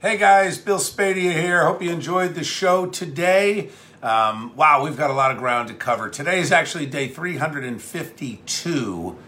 [0.00, 1.64] Hey guys, Bill Spadea here.
[1.64, 3.70] Hope you enjoyed the show today.
[4.00, 6.08] Um, wow, we've got a lot of ground to cover.
[6.08, 9.18] Today is actually day 352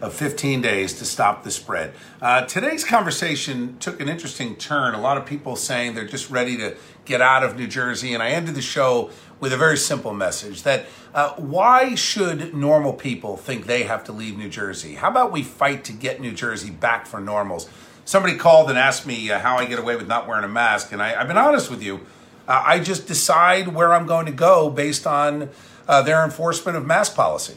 [0.00, 1.92] of 15 days to stop the spread.
[2.20, 4.94] Uh, today's conversation took an interesting turn.
[4.94, 6.74] A lot of people saying they're just ready to
[7.04, 10.64] get out of New Jersey, and I ended the show with a very simple message
[10.64, 14.96] that uh, why should normal people think they have to leave New Jersey?
[14.96, 17.68] How about we fight to get New Jersey back for normals?
[18.06, 20.92] Somebody called and asked me uh, how I get away with not wearing a mask,
[20.92, 22.06] and I, have been honest with you.
[22.48, 25.50] Uh, I just decide where I'm going to go based on
[25.86, 27.56] uh, their enforcement of mask policy.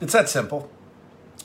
[0.00, 0.70] It's that simple.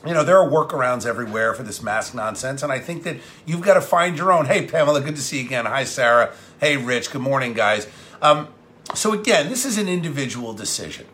[0.05, 3.61] You know, there are workarounds everywhere for this mask nonsense, and I think that you've
[3.61, 4.45] got to find your own.
[4.45, 5.65] Hey, Pamela, good to see you again.
[5.65, 6.33] Hi, Sarah.
[6.59, 7.11] Hey, Rich.
[7.11, 7.87] Good morning, guys.
[8.21, 8.47] Um,
[8.93, 11.07] so, again, this is an individual decision.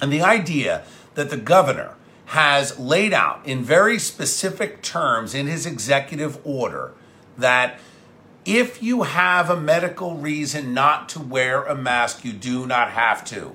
[0.00, 0.84] And the idea
[1.14, 6.92] that the governor has laid out in very specific terms in his executive order
[7.38, 7.78] that
[8.44, 13.24] if you have a medical reason not to wear a mask, you do not have
[13.26, 13.54] to.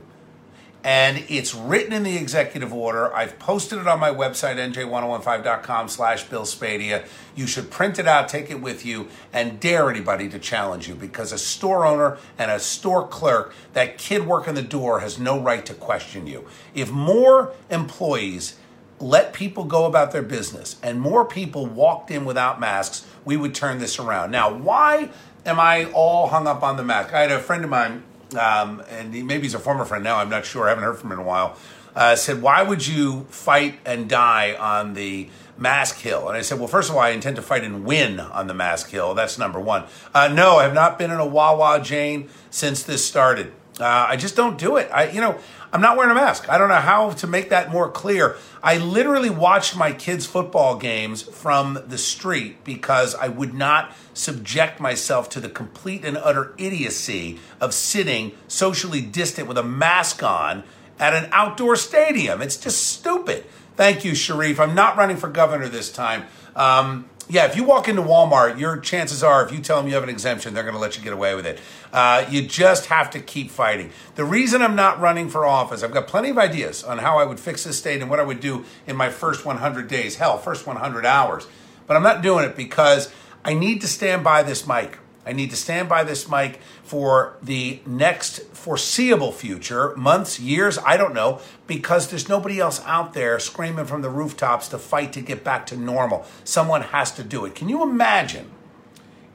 [0.84, 3.14] And it's written in the executive order.
[3.14, 7.06] I've posted it on my website, nj1015.com slash Bill Spadea.
[7.36, 10.96] You should print it out, take it with you, and dare anybody to challenge you
[10.96, 15.40] because a store owner and a store clerk, that kid working the door has no
[15.40, 16.48] right to question you.
[16.74, 18.58] If more employees
[19.02, 23.56] let people go about their business and more people walked in without masks, we would
[23.56, 24.32] turn this around.
[24.32, 25.10] Now, why
[25.46, 27.14] am I all hung up on the mask?
[27.14, 28.04] I had a friend of mine,
[28.40, 30.98] um, and he, maybe he's a former friend now, I'm not sure, I haven't heard
[30.98, 31.58] from him in a while,
[31.96, 36.28] uh, said, Why would you fight and die on the mask hill?
[36.28, 38.54] And I said, Well, first of all, I intend to fight and win on the
[38.54, 39.14] mask hill.
[39.14, 39.86] That's number one.
[40.14, 43.52] Uh, no, I have not been in a Wawa Jane since this started.
[43.82, 44.90] Uh, I just don't do it.
[44.94, 45.38] I, you know,
[45.74, 46.50] I'm not wearing a mask.
[46.50, 48.36] I don't know how to make that more clear.
[48.62, 54.80] I literally watched my kids' football games from the street because I would not subject
[54.80, 60.64] myself to the complete and utter idiocy of sitting socially distant with a mask on
[61.00, 62.42] at an outdoor stadium.
[62.42, 63.46] It's just stupid.
[63.76, 64.60] Thank you, Sharif.
[64.60, 66.26] I'm not running for governor this time.
[66.56, 69.94] Um, yeah, if you walk into Walmart, your chances are, if you tell them you
[69.94, 71.60] have an exemption, they're going to let you get away with it.
[71.92, 73.92] Uh, you just have to keep fighting.
[74.16, 77.26] The reason I'm not running for office, I've got plenty of ideas on how I
[77.26, 80.38] would fix this state and what I would do in my first 100 days, hell,
[80.38, 81.48] first 100 hours.
[81.88, 83.12] But I'm not doing it because
[83.44, 84.98] I need to stand by this mic.
[85.26, 90.98] I need to stand by this mic for the next foreseeable future, months, years, I
[90.98, 95.22] don't know, because there's nobody else out there screaming from the rooftops to fight to
[95.22, 96.26] get back to normal.
[96.44, 97.56] Someone has to do it.
[97.56, 98.52] Can you imagine?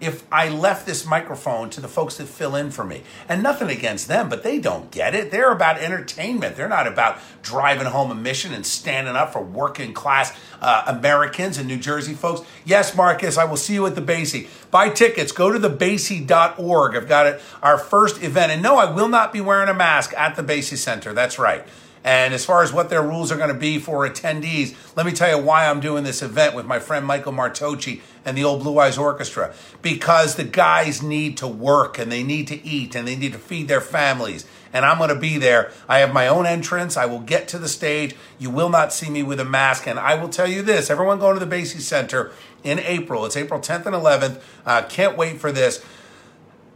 [0.01, 3.03] If I left this microphone to the folks that fill in for me.
[3.29, 5.31] And nothing against them, but they don't get it.
[5.31, 6.57] They're about entertainment.
[6.57, 11.59] They're not about driving home a mission and standing up for working class uh, Americans
[11.59, 12.47] and New Jersey folks.
[12.65, 14.49] Yes, Marcus, I will see you at the Basie.
[14.71, 15.33] Buy tickets.
[15.33, 16.97] Go to thebasie.org.
[16.97, 18.53] I've got it, our first event.
[18.53, 21.13] And no, I will not be wearing a mask at the Basie Center.
[21.13, 21.65] That's right.
[22.07, 25.11] And as far as what their rules are going to be for attendees, let me
[25.11, 28.63] tell you why I'm doing this event with my friend Michael Martocci and the Old
[28.63, 29.53] Blue Eyes Orchestra.
[29.83, 33.41] Because the guys need to work and they need to eat and they need to
[33.41, 34.47] feed their families.
[34.73, 35.73] And I'm going to be there.
[35.89, 36.97] I have my own entrance.
[36.97, 38.15] I will get to the stage.
[38.39, 39.89] You will not see me with a mask.
[39.89, 42.31] And I will tell you this everyone going to the Basie Center
[42.63, 43.27] in April.
[43.27, 44.41] It's April 10th and 11th.
[44.65, 45.85] Uh, can't wait for this.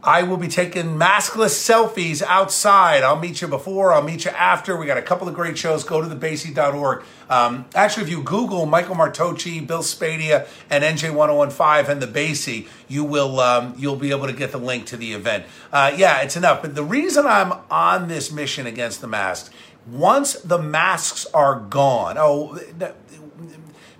[0.03, 3.03] I will be taking maskless selfies outside.
[3.03, 4.75] I'll meet you before, I'll meet you after.
[4.75, 5.83] We got a couple of great shows.
[5.83, 7.03] Go to thebasie.org.
[7.29, 13.03] Um, actually, if you Google Michael Martocci, Bill Spadea, and NJ1015 and the Basie, you
[13.03, 15.45] will um, you'll be able to get the link to the event.
[15.71, 16.63] Uh, yeah, it's enough.
[16.63, 19.51] But the reason I'm on this mission against the masks,
[19.85, 22.59] once the masks are gone, oh,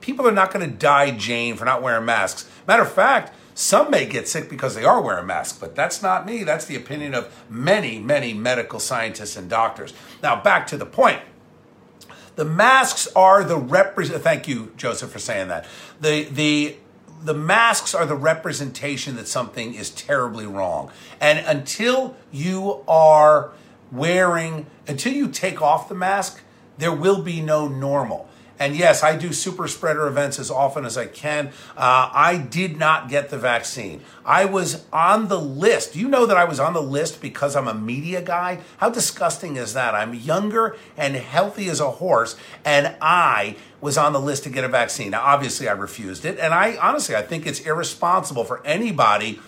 [0.02, 2.50] people are not going to die, Jane, for not wearing masks.
[2.68, 6.26] Matter of fact, some may get sick because they are wearing masks, but that's not
[6.26, 6.44] me.
[6.44, 9.94] That's the opinion of many, many medical scientists and doctors.
[10.24, 11.22] Now, back to the point.
[12.36, 14.24] The masks are the represent.
[14.24, 15.66] Thank you, Joseph, for saying that.
[16.00, 16.78] The the
[17.24, 20.92] the masks are the representation that something is terribly wrong.
[21.20, 23.52] And until you are
[23.92, 26.42] wearing, until you take off the mask,
[26.78, 28.28] there will be no normal.
[28.61, 31.47] And yes, I do super spreader events as often as I can.
[31.75, 34.02] Uh, I did not get the vaccine.
[34.23, 35.96] I was on the list.
[35.96, 38.59] You know that I was on the list because I'm a media guy?
[38.78, 39.96] How disgusting is that?
[39.96, 44.63] I'm younger and healthy as a horse, and I was on the list to get
[44.63, 45.09] a vaccine.
[45.09, 46.37] Now, obviously, I refused it.
[46.37, 49.40] And I honestly, I think it's irresponsible for anybody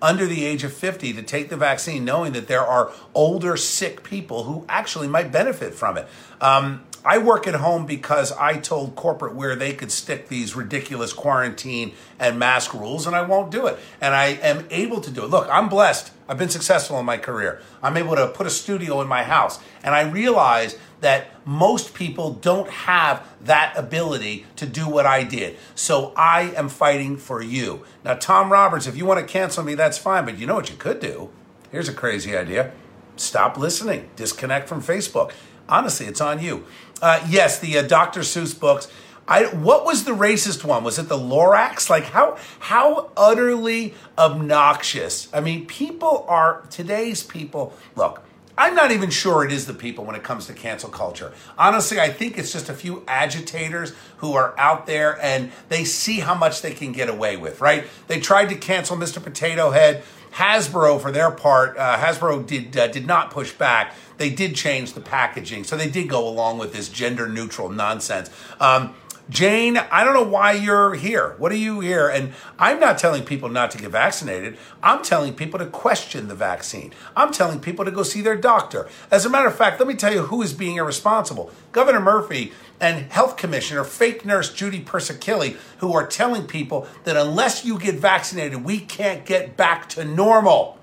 [0.00, 4.02] under the age of 50 to take the vaccine knowing that there are older, sick
[4.02, 6.08] people who actually might benefit from it.
[6.40, 11.12] Um, I work at home because I told corporate where they could stick these ridiculous
[11.12, 13.78] quarantine and mask rules, and I won't do it.
[14.00, 15.30] And I am able to do it.
[15.30, 16.12] Look, I'm blessed.
[16.28, 17.60] I've been successful in my career.
[17.82, 22.34] I'm able to put a studio in my house, and I realize that most people
[22.34, 25.56] don't have that ability to do what I did.
[25.74, 27.84] So I am fighting for you.
[28.04, 30.70] Now, Tom Roberts, if you want to cancel me, that's fine, but you know what
[30.70, 31.30] you could do?
[31.72, 32.72] Here's a crazy idea
[33.16, 35.32] stop listening, disconnect from Facebook.
[35.68, 36.64] Honestly, it's on you.
[37.02, 38.20] Uh, yes, the uh, Dr.
[38.20, 38.86] Seuss books.
[39.26, 40.84] I, what was the racist one?
[40.84, 41.90] Was it the Lorax?
[41.90, 45.28] Like how how utterly obnoxious.
[45.34, 47.74] I mean, people are today's people.
[47.96, 48.22] Look,
[48.56, 51.32] I'm not even sure it is the people when it comes to cancel culture.
[51.56, 56.20] Honestly, I think it's just a few agitators who are out there and they see
[56.20, 57.86] how much they can get away with, right?
[58.08, 59.22] They tried to cancel Mr.
[59.22, 60.02] Potato Head.
[60.32, 63.94] Hasbro, for their part, uh, Hasbro did uh, did not push back.
[64.16, 68.30] They did change the packaging, so they did go along with this gender neutral nonsense.
[68.60, 68.94] Um,
[69.30, 71.34] Jane, I don't know why you're here.
[71.38, 72.08] What are you here?
[72.08, 74.58] And I'm not telling people not to get vaccinated.
[74.82, 76.92] I'm telling people to question the vaccine.
[77.16, 78.88] I'm telling people to go see their doctor.
[79.10, 81.52] As a matter of fact, let me tell you who is being irresponsible.
[81.70, 87.64] Governor Murphy and Health Commissioner, fake nurse Judy Persichilli, who are telling people that unless
[87.64, 90.78] you get vaccinated, we can't get back to normal.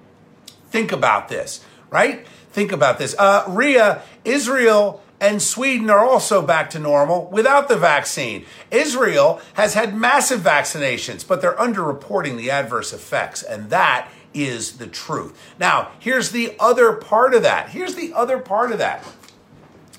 [0.69, 2.25] Think about this, right?
[2.51, 3.15] Think about this.
[3.19, 8.45] Uh, Ria, Israel and Sweden are also back to normal without the vaccine.
[8.71, 14.87] Israel has had massive vaccinations, but they're underreporting the adverse effects, and that is the
[14.87, 15.37] truth.
[15.59, 17.69] Now, here's the other part of that.
[17.69, 19.05] Here's the other part of that.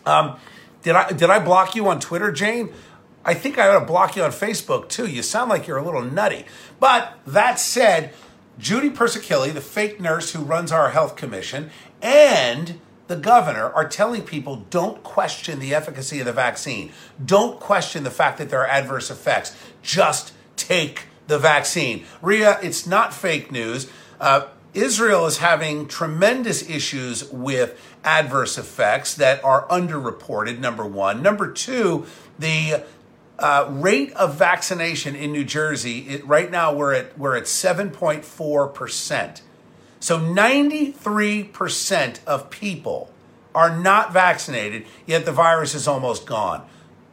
[0.06, 0.38] Um,
[0.82, 2.72] did I did I block you on Twitter, Jane?
[3.24, 5.06] I think I ought to block you on Facebook too.
[5.06, 6.46] You sound like you're a little nutty.
[6.78, 8.14] But that said,
[8.58, 11.70] Judy Persichilli, the fake nurse who runs our health commission,
[12.00, 12.80] and
[13.10, 16.92] the governor are telling people don't question the efficacy of the vaccine.
[17.22, 19.52] Don't question the fact that there are adverse effects.
[19.82, 22.04] Just take the vaccine.
[22.22, 23.90] Ria, it's not fake news.
[24.20, 31.20] Uh, Israel is having tremendous issues with adverse effects that are underreported, number one.
[31.20, 32.06] Number two,
[32.38, 32.84] the
[33.40, 39.40] uh, rate of vaccination in New Jersey, it, right now we're at, we're at 7.4%.
[40.00, 43.12] So 93% of people
[43.54, 46.66] are not vaccinated, yet the virus is almost gone.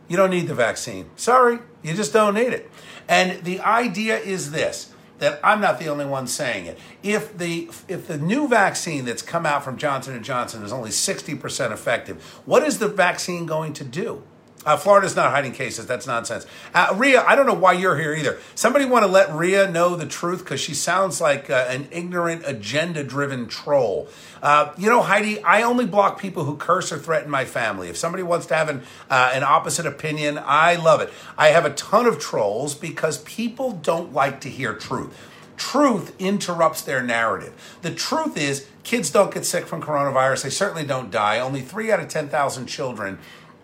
[0.07, 1.09] You don't need the vaccine.
[1.15, 2.71] Sorry, you just don't need it.
[3.07, 6.77] And the idea is this that I'm not the only one saying it.
[7.01, 10.91] If the if the new vaccine that's come out from Johnson and Johnson is only
[10.91, 14.23] 60% effective, what is the vaccine going to do?
[14.67, 15.85] Uh, Florida's not hiding cases.
[15.85, 16.45] That's nonsense.
[16.73, 18.37] Uh, Ria, I don't know why you're here either.
[18.53, 22.43] Somebody want to let Ria know the truth because she sounds like uh, an ignorant,
[22.45, 24.09] agenda driven troll.
[24.43, 27.87] Uh, you know, Heidi, I only block people who curse or threaten my family.
[27.87, 31.13] If somebody wants to have an, uh, an opposite opinion, I love it.
[31.37, 35.17] I have a ton of trolls because people don't like to hear truth.
[35.55, 37.53] Truth interrupts their narrative.
[37.83, 40.43] The truth is, kids don't get sick from coronavirus.
[40.43, 41.39] They certainly don't die.
[41.39, 43.17] Only three out of 10,000 children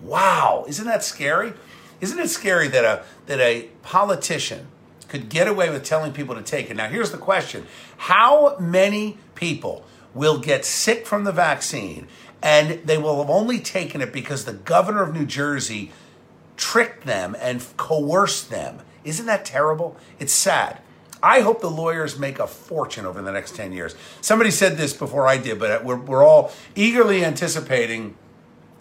[0.00, 1.54] Wow, isn't that scary?
[2.00, 4.68] Isn't it scary that a that a politician
[5.08, 6.76] could get away with telling people to take it?
[6.76, 9.84] Now, here's the question: How many people
[10.14, 12.06] will get sick from the vaccine,
[12.42, 15.92] and they will have only taken it because the governor of New Jersey
[16.56, 18.80] tricked them and coerced them?
[19.04, 19.96] Isn't that terrible?
[20.18, 20.80] It's sad.
[21.22, 23.94] I hope the lawyers make a fortune over the next 10 years.
[24.20, 28.16] Somebody said this before I did, but we're, we're all eagerly anticipating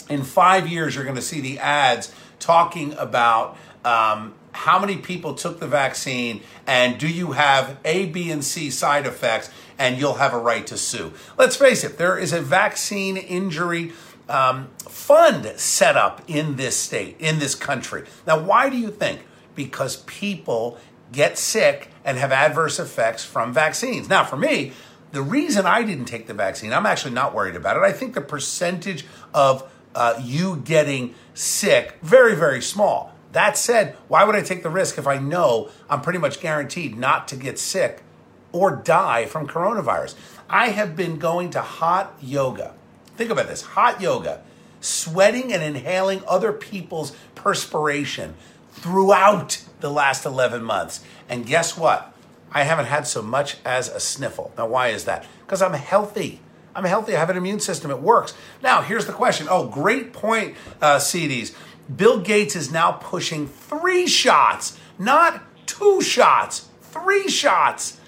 [0.09, 5.33] in five years, you're going to see the ads talking about um, how many people
[5.33, 10.15] took the vaccine and do you have A, B, and C side effects, and you'll
[10.15, 11.13] have a right to sue.
[11.37, 13.91] Let's face it, there is a vaccine injury
[14.29, 18.05] um, fund set up in this state, in this country.
[18.25, 19.21] Now, why do you think?
[19.53, 20.77] Because people
[21.11, 24.09] get sick and have adverse effects from vaccines.
[24.09, 24.73] Now, for me,
[25.11, 27.83] the reason I didn't take the vaccine, I'm actually not worried about it.
[27.83, 33.15] I think the percentage of uh, you getting sick very, very small.
[33.31, 36.97] That said, why would I take the risk if I know I'm pretty much guaranteed
[36.97, 38.03] not to get sick
[38.51, 40.15] or die from coronavirus?
[40.49, 42.73] I have been going to hot yoga.
[43.17, 44.41] Think about this hot yoga,
[44.79, 48.35] sweating and inhaling other people's perspiration
[48.71, 51.03] throughout the last 11 months.
[51.27, 52.13] And guess what?
[52.51, 54.53] I haven't had so much as a sniffle.
[54.57, 55.25] Now, why is that?
[55.45, 56.39] Because I'm healthy.
[56.75, 57.15] I'm healthy.
[57.15, 57.89] I have an immune system.
[57.89, 58.33] It works.
[58.61, 59.47] Now, here's the question.
[59.49, 61.55] Oh, great point, uh, CDs.
[61.95, 67.99] Bill Gates is now pushing three shots, not two shots, three shots.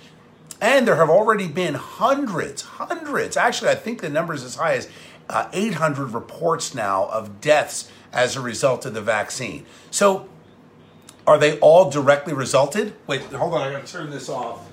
[0.60, 3.38] And there have already been hundreds, hundreds.
[3.38, 4.90] Actually, I think the number is as high as
[5.30, 9.66] uh, 800 reports now of deaths as a result of the vaccine.
[9.92, 10.28] So,
[11.26, 12.96] are they all directly resulted?
[13.06, 14.68] Wait, hold on, I gotta turn this off.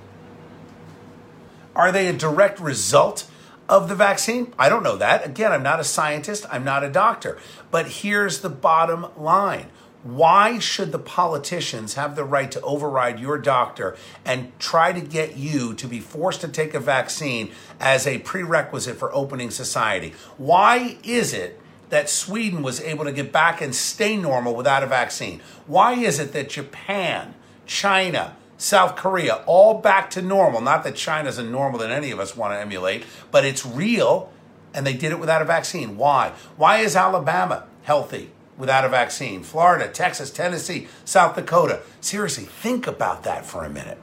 [1.76, 3.28] Are they a direct result
[3.68, 4.52] of the vaccine?
[4.58, 5.24] I don't know that.
[5.24, 7.38] Again, I'm not a scientist, I'm not a doctor.
[7.70, 9.70] But here's the bottom line.
[10.02, 15.38] Why should the politicians have the right to override your doctor and try to get
[15.38, 20.12] you to be forced to take a vaccine as a prerequisite for opening society?
[20.36, 24.86] Why is it that Sweden was able to get back and stay normal without a
[24.86, 25.40] vaccine?
[25.66, 30.62] Why is it that Japan, China, South Korea, all back to normal.
[30.62, 34.32] Not that China's a normal that any of us want to emulate, but it's real,
[34.72, 35.98] and they did it without a vaccine.
[35.98, 36.32] Why?
[36.56, 39.42] Why is Alabama healthy without a vaccine?
[39.42, 41.82] Florida, Texas, Tennessee, South Dakota.
[42.00, 43.98] Seriously, think about that for a minute.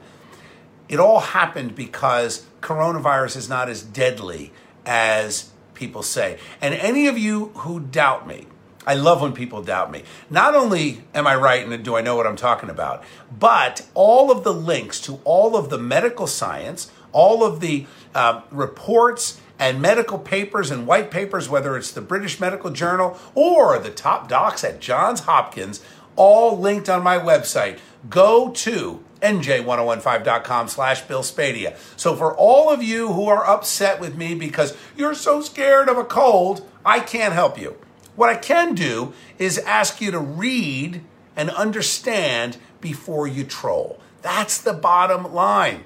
[0.88, 4.52] It all happened because coronavirus is not as deadly
[4.86, 6.38] as people say.
[6.60, 8.46] And any of you who doubt me,
[8.86, 10.02] I love when people doubt me.
[10.28, 13.04] Not only am I right and do I know what I'm talking about,
[13.38, 18.42] but all of the links to all of the medical science, all of the uh,
[18.50, 23.90] reports and medical papers and white papers, whether it's the British Medical Journal or the
[23.90, 25.80] top docs at Johns Hopkins,
[26.16, 27.78] all linked on my website.
[28.10, 31.76] Go to nj1015.com slash Bill Spadea.
[31.96, 35.96] So for all of you who are upset with me because you're so scared of
[35.96, 37.76] a cold, I can't help you.
[38.16, 41.02] What I can do is ask you to read
[41.36, 43.98] and understand before you troll.
[44.20, 45.84] That's the bottom line.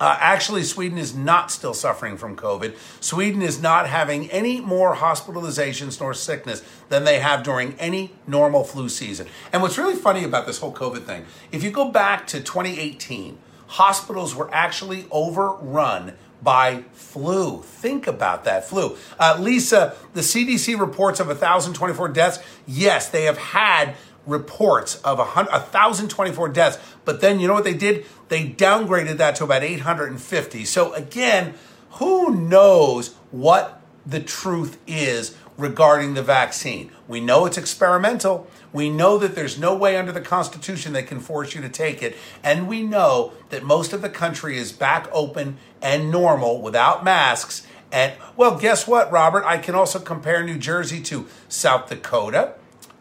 [0.00, 2.74] Uh, actually, Sweden is not still suffering from COVID.
[3.00, 8.64] Sweden is not having any more hospitalizations nor sickness than they have during any normal
[8.64, 9.28] flu season.
[9.52, 13.38] And what's really funny about this whole COVID thing, if you go back to 2018,
[13.68, 17.62] hospitals were actually overrun by flu.
[17.62, 18.96] Think about that flu.
[19.18, 22.38] Uh, Lisa, the CDC reports of 1,024 deaths.
[22.66, 23.96] Yes, they have had
[24.26, 28.06] reports of 1,024 deaths, but then you know what they did?
[28.28, 30.64] They downgraded that to about 850.
[30.64, 31.54] So again,
[31.92, 36.90] who knows what the truth is regarding the vaccine?
[37.06, 38.48] We know it's experimental.
[38.72, 42.02] We know that there's no way under the Constitution they can force you to take
[42.02, 42.16] it.
[42.42, 47.66] And we know that most of the country is back open and normal without masks.
[47.92, 49.44] And well, guess what, Robert?
[49.44, 52.54] I can also compare New Jersey to South Dakota,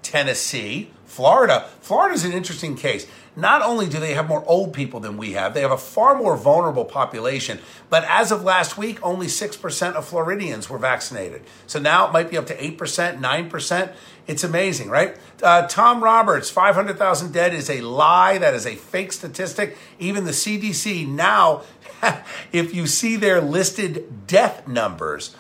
[0.04, 1.68] Tennessee, Florida.
[1.82, 3.08] Florida's an interesting case.
[3.36, 6.16] Not only do they have more old people than we have, they have a far
[6.16, 7.60] more vulnerable population.
[7.90, 11.42] But as of last week, only 6% of Floridians were vaccinated.
[11.66, 13.94] So now it might be up to 8%, 9%.
[14.28, 15.18] It's amazing, right?
[15.42, 18.38] Uh, Tom Roberts, 500,000 dead is a lie.
[18.38, 19.78] That is a fake statistic.
[19.98, 21.64] Even the CDC now,
[22.52, 25.36] if you see their listed death numbers,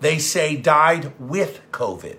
[0.00, 2.18] they say died with COVID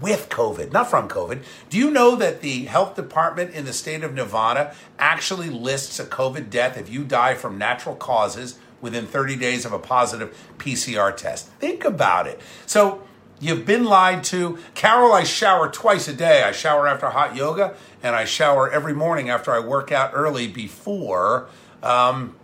[0.00, 1.42] with COVID, not from COVID.
[1.70, 6.04] Do you know that the health department in the state of Nevada actually lists a
[6.04, 11.16] COVID death if you die from natural causes within 30 days of a positive PCR
[11.16, 11.48] test?
[11.60, 12.40] Think about it.
[12.66, 13.02] So,
[13.40, 14.58] You've been lied to.
[14.74, 16.44] Carol, I shower twice a day.
[16.44, 20.46] I shower after hot yoga, and I shower every morning after I work out early
[20.46, 21.48] before
[21.82, 22.36] um,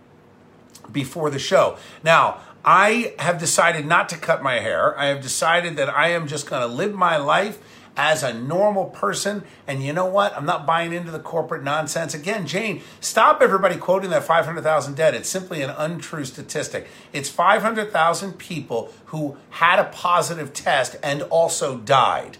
[0.91, 1.77] before the show.
[2.03, 4.97] Now, I have decided not to cut my hair.
[4.97, 7.59] I have decided that I am just going to live my life
[7.97, 9.43] as a normal person.
[9.67, 10.35] And you know what?
[10.35, 12.13] I'm not buying into the corporate nonsense.
[12.13, 15.15] Again, Jane, stop everybody quoting that 500,000 dead.
[15.15, 16.87] It's simply an untrue statistic.
[17.11, 22.37] It's 500,000 people who had a positive test and also died.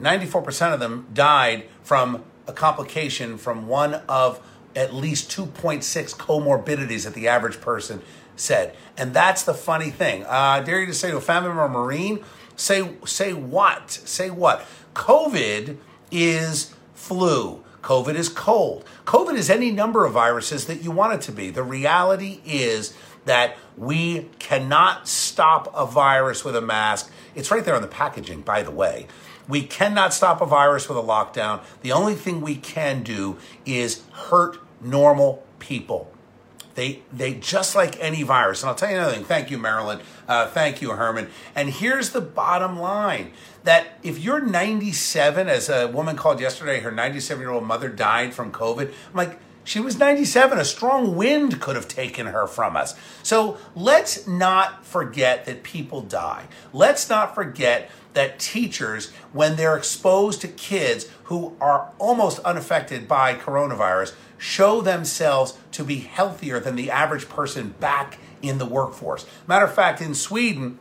[0.00, 4.40] 94% of them died from a complication from one of
[4.74, 8.02] at least 2.6 comorbidities that the average person
[8.42, 8.74] said.
[8.96, 10.24] And that's the funny thing.
[10.24, 12.24] Uh, dare you to say to a family member, Marine,
[12.56, 13.90] say, say what?
[13.90, 14.66] Say what?
[14.94, 15.78] COVID
[16.10, 17.64] is flu.
[17.82, 18.84] COVID is cold.
[19.06, 21.50] COVID is any number of viruses that you want it to be.
[21.50, 22.94] The reality is
[23.24, 27.10] that we cannot stop a virus with a mask.
[27.34, 29.06] It's right there on the packaging, by the way.
[29.48, 31.62] We cannot stop a virus with a lockdown.
[31.82, 36.11] The only thing we can do is hurt normal people.
[36.74, 38.62] They, they just like any virus.
[38.62, 39.24] And I'll tell you another thing.
[39.24, 40.00] Thank you, Marilyn.
[40.26, 41.28] Uh, thank you, Herman.
[41.54, 43.32] And here's the bottom line
[43.64, 48.34] that if you're 97, as a woman called yesterday, her 97 year old mother died
[48.34, 48.88] from COVID.
[48.88, 50.58] I'm like, she was 97.
[50.58, 52.94] A strong wind could have taken her from us.
[53.22, 56.46] So let's not forget that people die.
[56.72, 63.34] Let's not forget that teachers, when they're exposed to kids who are almost unaffected by
[63.34, 69.24] coronavirus, show themselves to be healthier than the average person back in the workforce.
[69.46, 70.80] Matter of fact, in Sweden,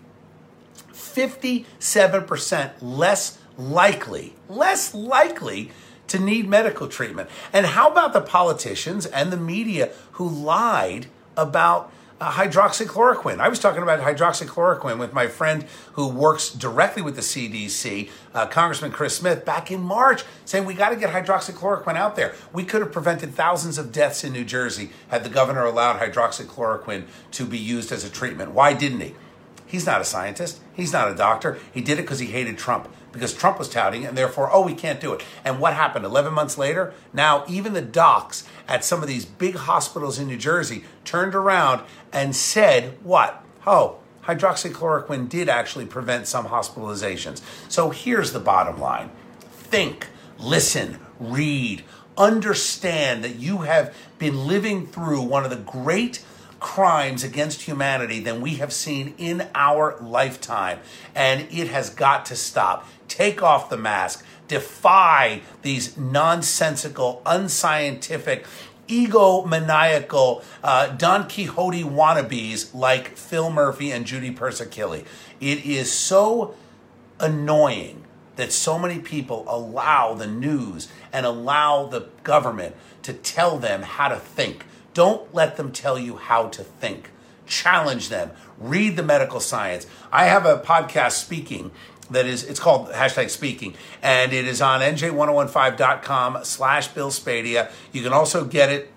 [0.91, 5.69] 57% less likely, less likely
[6.07, 7.29] to need medical treatment.
[7.53, 11.05] And how about the politicians and the media who lied
[11.37, 13.39] about uh, hydroxychloroquine.
[13.39, 18.45] I was talking about hydroxychloroquine with my friend who works directly with the CDC, uh,
[18.45, 22.35] Congressman Chris Smith, back in March, saying we got to get hydroxychloroquine out there.
[22.53, 27.05] We could have prevented thousands of deaths in New Jersey had the governor allowed hydroxychloroquine
[27.31, 28.51] to be used as a treatment.
[28.51, 29.15] Why didn't he?
[29.71, 30.59] He's not a scientist.
[30.73, 31.57] He's not a doctor.
[31.73, 34.73] He did it because he hated Trump because Trump was touting and therefore, oh, we
[34.73, 35.23] can't do it.
[35.45, 36.03] And what happened?
[36.03, 40.37] 11 months later, now even the docs at some of these big hospitals in New
[40.37, 43.45] Jersey turned around and said, what?
[43.65, 47.41] Oh, hydroxychloroquine did actually prevent some hospitalizations.
[47.69, 49.09] So here's the bottom line
[49.51, 51.85] think, listen, read,
[52.17, 56.21] understand that you have been living through one of the great
[56.61, 60.79] crimes against humanity than we have seen in our lifetime.
[61.13, 62.87] And it has got to stop.
[63.09, 64.23] Take off the mask.
[64.47, 68.45] Defy these nonsensical, unscientific,
[68.87, 75.05] egomaniacal uh, Don Quixote wannabes like Phil Murphy and Judy Persichilli.
[75.39, 76.55] It is so
[77.19, 78.03] annoying
[78.35, 84.09] that so many people allow the news and allow the government to tell them how
[84.09, 84.65] to think.
[84.93, 87.09] Don't let them tell you how to think.
[87.45, 88.31] Challenge them.
[88.57, 89.87] Read the medical science.
[90.11, 91.71] I have a podcast speaking
[92.11, 98.03] that is it's called hashtag speaking and it is on nj1015.com slash bill spadea you
[98.03, 98.91] can also get it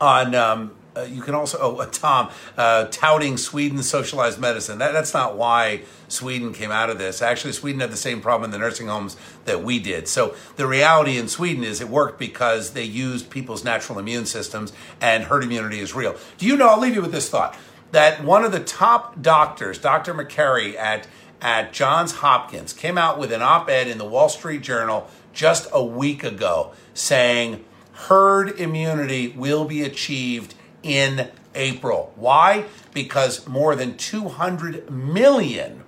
[0.00, 4.78] on um, uh, you can also oh uh, tom uh, touting sweden's socialized medicine.
[4.78, 7.22] That, that's not why sweden came out of this.
[7.22, 10.08] Actually sweden had the same problem in the nursing homes that we did.
[10.08, 14.72] So the reality in sweden is it worked because they used people's natural immune systems
[15.00, 16.16] and herd immunity is real.
[16.38, 17.56] Do you know i'll leave you with this thought
[17.92, 21.06] that one of the top doctors dr Makary at
[21.40, 25.68] at Johns Hopkins came out with an op ed in the Wall Street Journal just
[25.72, 32.12] a week ago saying herd immunity will be achieved in April.
[32.16, 32.66] Why?
[32.92, 35.84] Because more than 200 million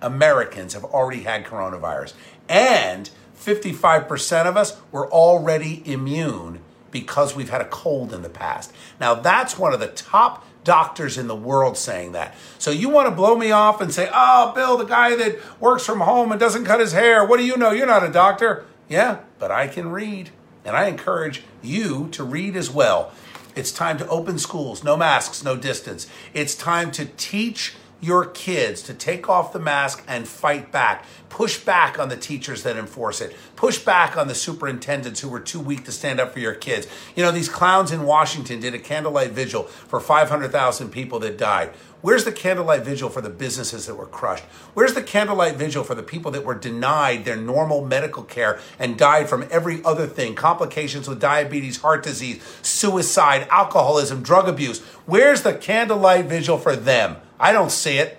[0.00, 2.14] Americans have already had coronavirus.
[2.48, 8.72] And 55% of us were already immune because we've had a cold in the past.
[9.00, 12.34] Now, that's one of the top doctors in the world saying that.
[12.58, 15.84] So you want to blow me off and say, oh, Bill, the guy that works
[15.84, 17.70] from home and doesn't cut his hair, what do you know?
[17.70, 18.64] You're not a doctor.
[18.88, 20.30] Yeah, but I can read.
[20.64, 23.12] And I encourage you to read as well.
[23.54, 26.06] It's time to open schools, no masks, no distance.
[26.32, 31.06] It's time to teach your kids to take off the mask and fight back.
[31.30, 33.34] Push back on the teachers that enforce it.
[33.56, 36.86] Push back on the superintendents who were too weak to stand up for your kids.
[37.16, 41.70] You know, these clowns in Washington did a candlelight vigil for 500,000 people that died.
[42.04, 44.44] Where's the candlelight vigil for the businesses that were crushed?
[44.74, 48.98] Where's the candlelight vigil for the people that were denied their normal medical care and
[48.98, 54.80] died from every other thing complications with diabetes, heart disease, suicide, alcoholism, drug abuse?
[55.06, 57.16] Where's the candlelight vigil for them?
[57.40, 58.18] I don't see it.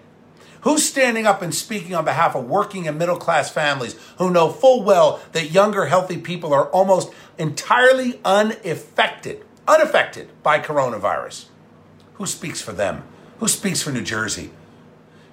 [0.62, 4.50] Who's standing up and speaking on behalf of working and middle class families who know
[4.50, 11.50] full well that younger, healthy people are almost entirely unaffected, unaffected by coronavirus?
[12.16, 13.04] Who speaks for them?
[13.40, 14.52] Who speaks for New Jersey?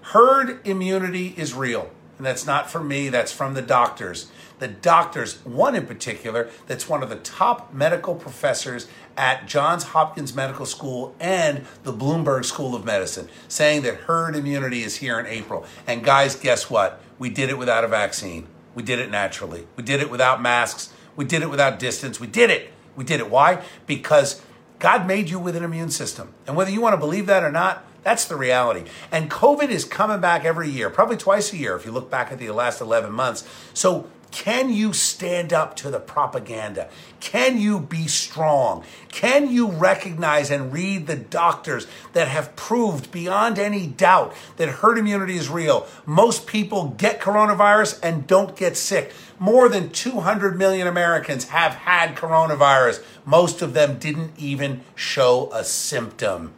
[0.02, 1.90] Herd immunity is real.
[2.18, 4.30] And that's not from me, that's from the doctors.
[4.58, 8.86] The doctors, one in particular, that's one of the top medical professors
[9.16, 14.82] at Johns Hopkins Medical School and the Bloomberg School of Medicine, saying that herd immunity
[14.82, 15.64] is here in April.
[15.86, 17.00] And guys, guess what?
[17.18, 18.46] We did it without a vaccine.
[18.74, 19.66] We did it naturally.
[19.76, 20.92] We did it without masks.
[21.16, 22.20] We did it without distance.
[22.20, 22.72] We did it.
[22.94, 23.30] We did it.
[23.30, 23.64] Why?
[23.86, 24.42] Because
[24.78, 26.34] God made you with an immune system.
[26.46, 28.84] And whether you want to believe that or not, that's the reality.
[29.10, 32.32] And COVID is coming back every year, probably twice a year if you look back
[32.32, 33.46] at the last 11 months.
[33.74, 36.88] So Can you stand up to the propaganda?
[37.20, 38.82] Can you be strong?
[39.10, 44.96] Can you recognize and read the doctors that have proved beyond any doubt that herd
[44.96, 45.86] immunity is real?
[46.06, 49.12] Most people get coronavirus and don't get sick.
[49.38, 53.04] More than 200 million Americans have had coronavirus.
[53.26, 56.54] Most of them didn't even show a symptom.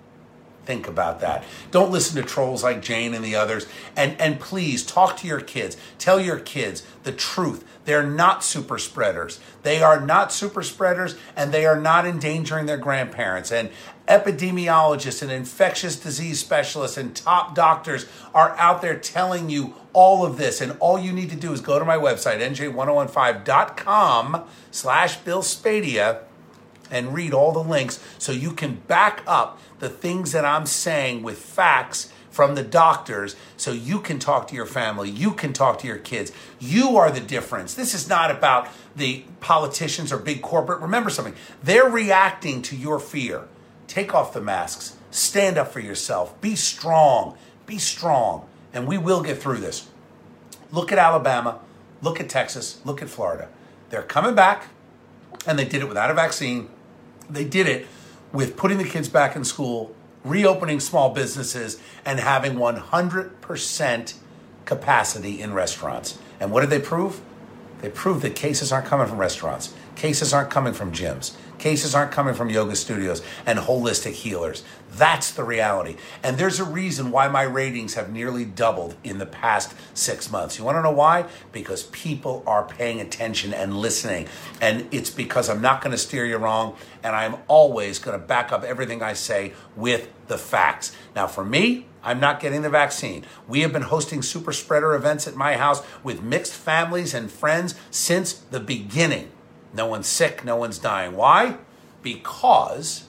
[0.64, 1.44] Think about that.
[1.70, 3.66] Don't listen to trolls like Jane and the others.
[3.96, 5.77] And, and please talk to your kids.
[5.98, 7.64] Tell your kids the truth.
[7.85, 9.40] They're not super spreaders.
[9.62, 13.53] They are not super spreaders and they are not endangering their grandparents.
[13.53, 13.68] And
[14.09, 20.38] epidemiologists and infectious disease specialists and top doctors are out there telling you all of
[20.38, 20.62] this.
[20.62, 26.20] And all you need to do is go to my website, nj1015.com slash Bill Spadea
[26.94, 31.24] and read all the links so you can back up the things that I'm saying
[31.24, 35.78] with facts from the doctors so you can talk to your family, you can talk
[35.80, 36.30] to your kids.
[36.61, 37.74] You are the difference.
[37.74, 40.80] This is not about the politicians or big corporate.
[40.80, 43.42] Remember something, they're reacting to your fear.
[43.88, 49.22] Take off the masks, stand up for yourself, be strong, be strong, and we will
[49.22, 49.88] get through this.
[50.70, 51.59] Look at Alabama,
[52.02, 53.48] look at Texas, look at Florida.
[53.90, 54.68] They're coming back,
[55.46, 56.68] and they did it without a vaccine.
[57.28, 57.87] They did it
[58.32, 64.14] with putting the kids back in school, reopening small businesses, and having 100%
[64.64, 66.18] capacity in restaurants.
[66.40, 67.20] And what did they prove?
[67.80, 72.12] They proved that cases aren't coming from restaurants, cases aren't coming from gyms, cases aren't
[72.12, 74.62] coming from yoga studios and holistic healers.
[74.92, 75.96] That's the reality.
[76.22, 80.59] And there's a reason why my ratings have nearly doubled in the past six months.
[80.59, 81.24] You want to know why?
[81.53, 84.29] Because people are paying attention and listening.
[84.61, 86.77] And it's because I'm not to steer you wrong.
[87.03, 90.94] And I'm always to back up everything I say with the facts.
[91.16, 93.24] Now, for me, I'm not getting the vaccine.
[93.48, 97.74] We have been hosting super spreader events at my house with mixed families and friends
[97.90, 99.31] since the beginning.
[99.74, 101.16] No one's sick, no one's dying.
[101.16, 101.58] Why?
[102.02, 103.04] Because,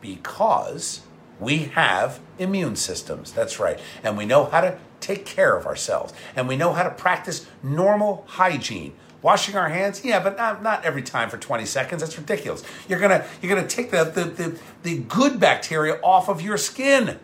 [0.00, 1.02] because
[1.38, 3.32] we have immune systems.
[3.32, 3.78] That's right.
[4.02, 6.12] And we know how to take care of ourselves.
[6.34, 8.94] And we know how to practice normal hygiene.
[9.22, 12.00] Washing our hands, yeah, but not, not every time for 20 seconds.
[12.00, 12.62] That's ridiculous.
[12.88, 17.18] You're gonna you're gonna take the, the, the, the good bacteria off of your skin.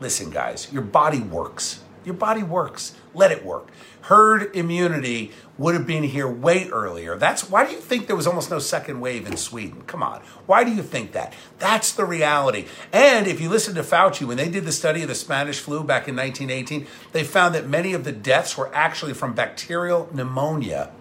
[0.00, 1.82] Listen, guys, your body works.
[2.06, 2.94] Your body works.
[3.14, 3.68] Let it work.
[4.02, 7.16] Herd immunity would have been here way earlier.
[7.16, 9.82] That's why do you think there was almost no second wave in Sweden?
[9.88, 10.22] Come on.
[10.46, 11.34] Why do you think that?
[11.58, 12.66] That's the reality.
[12.92, 15.82] And if you listen to Fauci, when they did the study of the Spanish flu
[15.82, 20.92] back in 1918, they found that many of the deaths were actually from bacterial pneumonia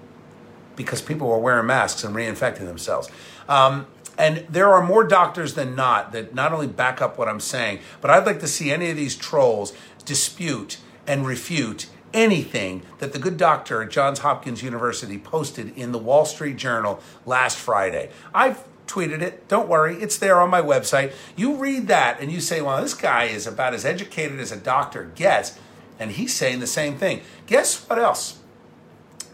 [0.76, 3.12] because people were wearing masks and reinfecting themselves.
[3.48, 3.86] Um,
[4.18, 7.80] and there are more doctors than not that not only back up what I'm saying,
[8.02, 9.72] but I'd like to see any of these trolls
[10.06, 15.98] dispute and refute anything that the good doctor at Johns Hopkins University posted in the
[15.98, 18.10] Wall Street Journal last Friday.
[18.34, 19.48] I've tweeted it.
[19.48, 21.14] Don't worry, it's there on my website.
[21.36, 24.58] You read that and you say, well, this guy is about as educated as a
[24.58, 25.60] doctor gets,
[26.00, 27.22] and he's saying the same thing.
[27.48, 28.40] Guess what else?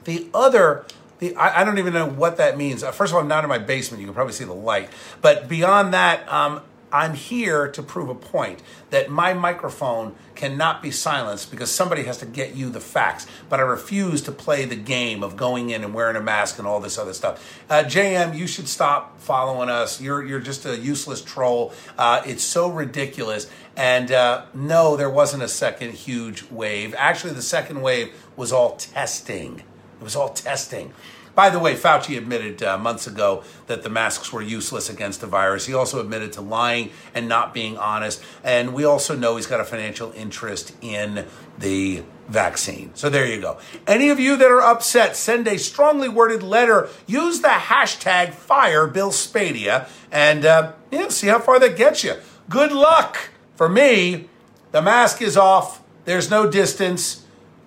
[0.06, 0.86] The other
[1.20, 2.84] the, I, I, don't even know what that means.
[2.84, 4.02] Uh, first of all, I'm not in my basement.
[4.02, 4.90] You can probably see the light.
[5.22, 10.92] But beyond that, um, I'm here to prove a point that my microphone cannot be
[10.92, 13.28] silenced because somebody has to get you the facts.
[13.50, 16.68] But I refuse to play the game of going in and wearing a mask and
[16.68, 17.62] all this other stuff.
[17.70, 20.02] Uh, JM, you should stop following us.
[20.02, 21.74] You're you're just a useless troll.
[21.98, 23.50] Uh, it's so ridiculous.
[23.76, 26.94] And uh, no, there wasn't a second huge wave.
[26.98, 29.60] Actually, the second wave was all testing.
[29.60, 30.94] It was all testing.
[31.34, 35.28] By the way, Fauci admitted uh, months ago that the masks were useless against the
[35.28, 35.66] virus.
[35.66, 38.22] He also admitted to lying and not being honest.
[38.44, 41.26] And we also know he's got a financial interest in
[41.58, 42.92] the vaccine.
[42.96, 43.58] So there you go.
[43.88, 46.90] Any of you that are upset, send a strongly worded letter.
[47.08, 52.16] Use the hashtag FireBillSpadea and uh, yeah, see how far that gets you.
[52.50, 53.30] Good luck.
[53.56, 54.30] For me,
[54.72, 55.82] the mask is off.
[56.06, 57.21] There's no distance.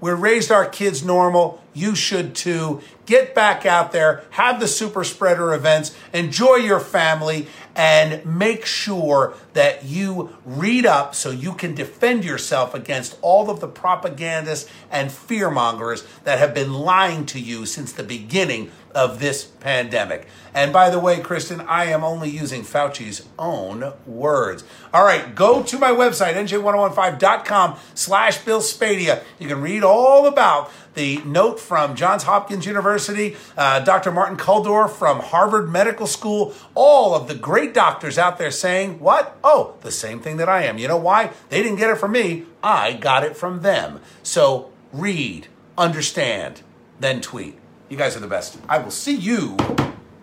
[0.05, 1.65] We raised our kids normal.
[1.73, 2.83] You should too.
[3.07, 9.33] Get back out there, have the super spreader events, enjoy your family, and make sure
[9.55, 15.09] that you read up so you can defend yourself against all of the propagandists and
[15.09, 20.27] fearmongers that have been lying to you since the beginning of this pandemic.
[20.55, 24.63] And by the way, Kristen, I am only using Fauci's own words.
[24.93, 29.25] All right, go to my website, nj1015.com slash Bill Spadea.
[29.41, 34.13] You can read all about the note from Johns Hopkins University, uh, Dr.
[34.13, 39.37] Martin Kulldorff from Harvard Medical School, all of the great doctors out there saying, what?
[39.43, 40.79] Oh, the same thing that I am.
[40.79, 41.33] You know why?
[41.49, 42.45] They didn't get it from me.
[42.63, 44.01] I got it from them.
[44.23, 46.63] So read, understand,
[47.01, 47.59] then tweet.
[47.89, 48.59] You guys are the best.
[48.69, 49.57] I will see you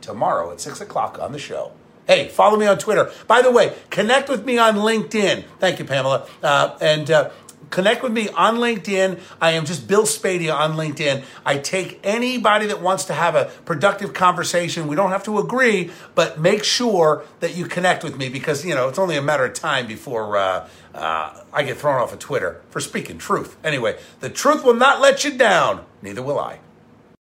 [0.02, 1.72] tomorrow at 6 o'clock on the show.
[2.08, 3.12] Hey, follow me on Twitter.
[3.28, 5.46] By the way, connect with me on LinkedIn.
[5.60, 6.28] Thank you, Pamela.
[6.42, 7.30] Uh, and uh,
[7.70, 9.20] connect with me on LinkedIn.
[9.40, 11.24] I am just Bill Spadea on LinkedIn.
[11.46, 14.88] I take anybody that wants to have a productive conversation.
[14.88, 18.74] We don't have to agree, but make sure that you connect with me because, you
[18.74, 22.20] know, it's only a matter of time before uh, uh, I get thrown off of
[22.20, 23.56] Twitter for speaking truth.
[23.64, 25.86] Anyway, the truth will not let you down.
[26.02, 26.60] Neither will I.